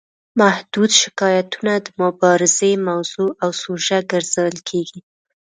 محدود 0.39 0.91
شکایتونه 1.01 1.73
د 1.85 1.87
مبارزې 2.01 2.71
موضوع 2.89 3.29
او 3.43 3.49
سوژه 3.61 3.99
ګرځول 4.11 4.55
کیږي. 4.69 4.99